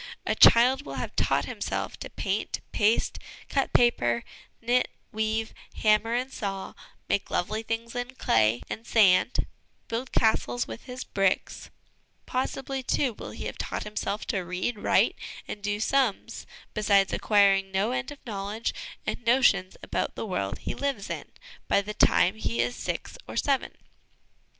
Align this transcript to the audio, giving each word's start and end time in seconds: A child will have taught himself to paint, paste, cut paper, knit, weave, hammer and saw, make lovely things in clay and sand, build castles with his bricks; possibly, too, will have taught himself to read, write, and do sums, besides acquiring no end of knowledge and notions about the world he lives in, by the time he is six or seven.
A 0.25 0.33
child 0.33 0.83
will 0.83 0.95
have 0.95 1.15
taught 1.15 1.45
himself 1.45 1.95
to 1.97 2.09
paint, 2.09 2.59
paste, 2.71 3.19
cut 3.49 3.71
paper, 3.71 4.23
knit, 4.59 4.87
weave, 5.11 5.53
hammer 5.75 6.15
and 6.15 6.33
saw, 6.33 6.73
make 7.07 7.29
lovely 7.29 7.61
things 7.61 7.93
in 7.93 8.15
clay 8.15 8.63
and 8.67 8.87
sand, 8.87 9.45
build 9.87 10.11
castles 10.11 10.67
with 10.67 10.85
his 10.85 11.03
bricks; 11.03 11.69
possibly, 12.25 12.81
too, 12.81 13.13
will 13.13 13.33
have 13.33 13.59
taught 13.59 13.83
himself 13.83 14.25
to 14.25 14.39
read, 14.39 14.79
write, 14.79 15.17
and 15.47 15.61
do 15.61 15.79
sums, 15.79 16.47
besides 16.73 17.13
acquiring 17.13 17.71
no 17.71 17.91
end 17.91 18.09
of 18.09 18.17
knowledge 18.25 18.73
and 19.05 19.23
notions 19.23 19.77
about 19.83 20.15
the 20.15 20.25
world 20.25 20.57
he 20.57 20.73
lives 20.73 21.11
in, 21.11 21.25
by 21.67 21.79
the 21.79 21.93
time 21.93 22.37
he 22.37 22.59
is 22.59 22.75
six 22.75 23.19
or 23.27 23.37
seven. 23.37 23.71